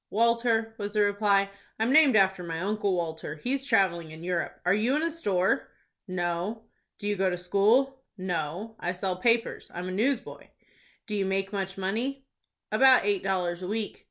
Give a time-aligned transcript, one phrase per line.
[0.09, 1.51] "Walter," was the reply.
[1.77, 3.35] "I'm named after my Uncle Walter.
[3.35, 4.59] He's travelling in Europe.
[4.65, 5.69] Are you in a store?"
[6.07, 6.63] "No."
[6.97, 9.69] "Do you go to school?" "No, I sell papers.
[9.71, 10.47] I'm a newsboy."
[11.05, 12.25] "Do you make much money?"
[12.71, 13.99] "About eight dollars a week."